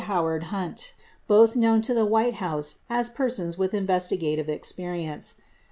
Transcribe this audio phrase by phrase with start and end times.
[0.05, 0.95] Howard Hunt,
[1.27, 5.35] both known to the White House as persons with investigative experience.